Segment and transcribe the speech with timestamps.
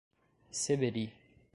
[0.51, 1.05] Seberi